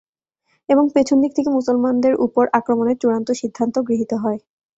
[0.69, 4.39] এবং পেছন দিক থেকে মুসলমানদের উপর আক্রমণের চূড়ান্ত সিদ্ধান্ত গৃহীত হয়।